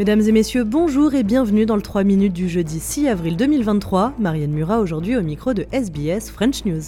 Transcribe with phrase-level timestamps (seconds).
[0.00, 4.14] Mesdames et messieurs, bonjour et bienvenue dans le 3 minutes du jeudi 6 avril 2023.
[4.18, 6.84] Marianne Murat aujourd'hui au micro de SBS French News.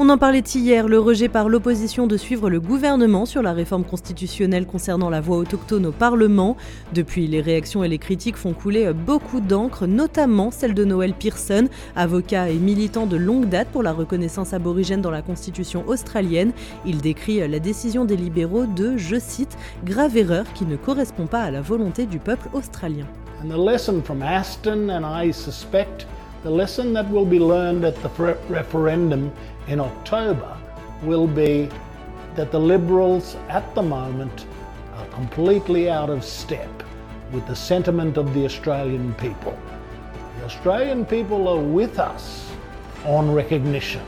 [0.00, 3.82] On en parlait hier, le rejet par l'opposition de suivre le gouvernement sur la réforme
[3.82, 6.56] constitutionnelle concernant la voix autochtone au Parlement.
[6.94, 11.66] Depuis, les réactions et les critiques font couler beaucoup d'encre, notamment celle de Noël Pearson,
[11.96, 16.52] avocat et militant de longue date pour la reconnaissance aborigène dans la Constitution australienne.
[16.86, 21.42] Il décrit la décision des libéraux de, je cite, grave erreur qui ne correspond pas
[21.42, 23.06] à la volonté du peuple australien.
[23.42, 26.06] And the lesson from Aston, and I suspect
[26.42, 28.08] the lesson that will be learned at the
[28.48, 29.32] referendum
[29.66, 30.56] in October
[31.02, 31.68] will be
[32.36, 34.46] that the Liberals at the moment
[34.94, 36.70] are completely out of step
[37.32, 39.58] with the sentiment of the Australian people.
[40.38, 42.48] The Australian people are with us
[43.04, 44.02] on recognition,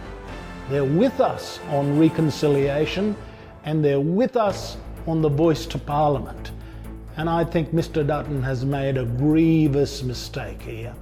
[0.68, 3.16] they're with us on reconciliation,
[3.64, 6.52] and they're with us on the voice to Parliament.
[7.16, 8.06] And I think Mr.
[8.06, 10.94] Dutton has made a grievous mistake here.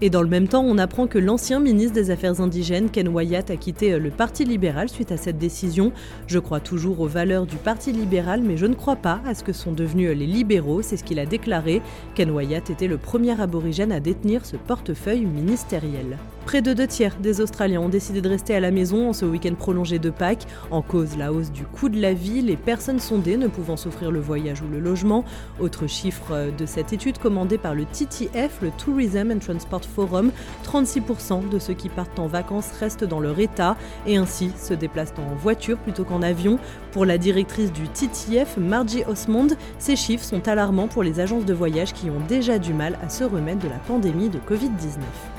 [0.00, 3.50] Et dans le même temps, on apprend que l'ancien ministre des Affaires indigènes, Ken Wyatt,
[3.50, 5.92] a quitté euh, le Parti libéral suite à cette décision.
[6.28, 9.42] Je crois toujours aux valeurs du Parti libéral, mais je ne crois pas à ce
[9.42, 11.82] que sont devenus euh, les libéraux, c'est ce qu'il a déclaré.
[12.14, 16.16] Ken Wyatt était le premier aborigène à détenir ce portefeuille ministériel.
[16.48, 19.26] Près de deux tiers des Australiens ont décidé de rester à la maison en ce
[19.26, 20.46] week-end prolongé de Pâques.
[20.70, 24.10] En cause, la hausse du coût de la vie, les personnes sondées ne pouvant s'offrir
[24.10, 25.26] le voyage ou le logement.
[25.60, 30.32] Autre chiffre de cette étude commandée par le TTF, le Tourism and Transport Forum,
[30.64, 35.12] 36% de ceux qui partent en vacances restent dans leur état et ainsi se déplacent
[35.18, 36.58] en voiture plutôt qu'en avion.
[36.92, 41.52] Pour la directrice du TTF, Margie Osmond, ces chiffres sont alarmants pour les agences de
[41.52, 44.96] voyage qui ont déjà du mal à se remettre de la pandémie de Covid-19.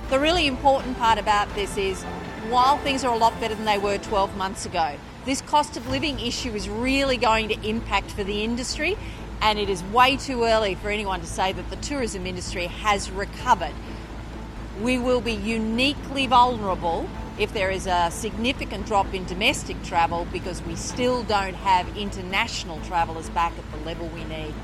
[0.10, 2.02] The really important part about this is
[2.50, 5.88] while things are a lot better than they were 12 months ago, this cost of
[5.88, 8.98] living issue is really going to impact for the industry
[9.40, 13.12] and it is way too early for anyone to say that the tourism industry has
[13.12, 13.76] recovered.
[14.82, 17.08] we will be uniquely vulnerable
[17.38, 22.80] if there is a significant drop in domestic travel because we still don't have international
[22.82, 24.56] travellers back at the level we need.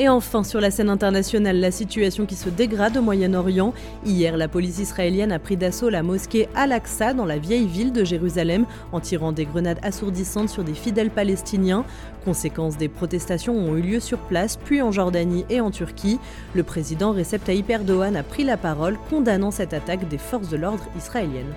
[0.00, 3.74] Et enfin, sur la scène internationale, la situation qui se dégrade au Moyen-Orient.
[4.06, 8.04] Hier, la police israélienne a pris d'assaut la mosquée Al-Aqsa dans la vieille ville de
[8.04, 11.84] Jérusalem en tirant des grenades assourdissantes sur des fidèles palestiniens.
[12.24, 16.20] Conséquence des protestations ont eu lieu sur place, puis en Jordanie et en Turquie.
[16.54, 20.58] Le président Recep Tayyip Erdogan a pris la parole condamnant cette attaque des forces de
[20.58, 21.52] l'ordre israéliennes.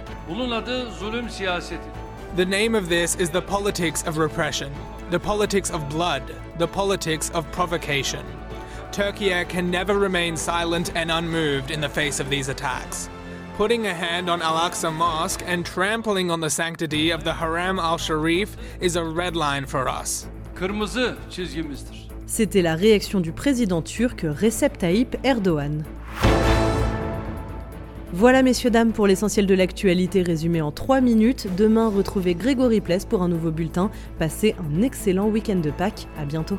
[2.37, 4.69] The name of this is the politics of repression,
[5.11, 6.23] the politics of blood,
[6.57, 8.25] the politics of provocation.
[8.93, 13.09] Turkey can never remain silent and unmoved in the face of these attacks.
[13.57, 17.77] Putting a hand on Al Aqsa Mosque and trampling on the sanctity of the Haram
[17.77, 20.27] al Sharif is a red line for us.
[22.25, 25.83] C'était la réaction du président turc Recep Tayyip Erdogan.
[28.13, 31.47] Voilà messieurs dames pour l'essentiel de l'actualité résumé en 3 minutes.
[31.55, 33.89] Demain retrouvez Grégory Pless pour un nouveau bulletin.
[34.19, 36.07] Passez un excellent week-end de Pâques.
[36.19, 36.57] À bientôt.